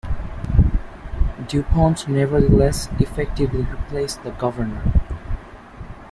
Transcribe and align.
Dupont 1.47 2.07
nevertheless 2.07 2.89
effectively 2.99 3.61
replaced 3.65 4.23
the 4.23 4.31
Governor. 4.31 4.99